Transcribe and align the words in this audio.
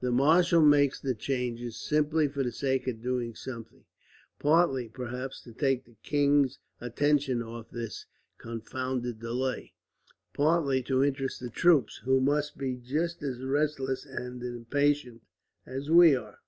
"The 0.00 0.10
marshal 0.10 0.62
makes 0.62 0.98
the 0.98 1.14
changes 1.14 1.76
simply 1.76 2.26
for 2.26 2.42
the 2.42 2.52
sake 2.52 2.88
of 2.88 3.02
doing 3.02 3.34
something 3.34 3.84
partly, 4.38 4.88
perhaps, 4.88 5.42
to 5.42 5.52
take 5.52 5.84
the 5.84 5.96
king's 6.02 6.58
attention 6.80 7.42
off 7.42 7.68
this 7.70 8.06
confounded 8.38 9.20
delay; 9.20 9.74
partly 10.32 10.82
to 10.84 11.04
interest 11.04 11.38
the 11.38 11.50
troops, 11.50 11.98
who 11.98 12.18
must 12.18 12.56
be 12.56 12.76
just 12.76 13.22
as 13.22 13.42
restless 13.44 14.06
and 14.06 14.42
impatient 14.42 15.20
as 15.66 15.90
we 15.90 16.16
are." 16.16 16.38